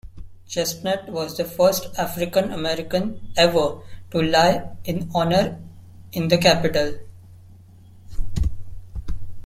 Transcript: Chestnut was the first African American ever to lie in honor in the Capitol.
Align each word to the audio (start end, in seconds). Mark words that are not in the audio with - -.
Chestnut 0.47 1.09
was 1.09 1.37
the 1.37 1.45
first 1.45 1.95
African 1.95 2.49
American 2.51 3.21
ever 3.37 3.81
to 4.09 4.19
lie 4.19 4.71
in 4.83 5.07
honor 5.13 5.61
in 6.11 6.27
the 6.27 6.39
Capitol. 6.39 6.97